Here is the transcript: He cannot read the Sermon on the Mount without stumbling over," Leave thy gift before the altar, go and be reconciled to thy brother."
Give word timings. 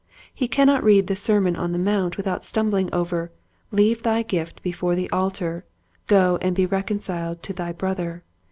He 0.33 0.47
cannot 0.47 0.83
read 0.83 1.05
the 1.05 1.15
Sermon 1.15 1.55
on 1.55 1.73
the 1.73 1.77
Mount 1.77 2.17
without 2.17 2.43
stumbling 2.43 2.91
over," 2.91 3.29
Leave 3.71 4.01
thy 4.01 4.23
gift 4.23 4.63
before 4.63 4.95
the 4.95 5.07
altar, 5.11 5.63
go 6.07 6.39
and 6.41 6.55
be 6.55 6.65
reconciled 6.65 7.43
to 7.43 7.53
thy 7.53 7.71
brother." 7.71 8.23